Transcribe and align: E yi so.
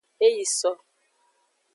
E 0.27 0.27
yi 0.35 0.43
so. 0.59 0.71